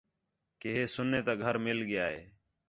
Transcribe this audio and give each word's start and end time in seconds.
کہ 0.59 0.69
ہِے 0.75 0.83
سنّے 0.95 1.19
تا 1.25 1.33
گھر 1.43 1.55
مِل 1.65 1.79
ڳِیا 1.89 2.05
ہِے 2.13 2.21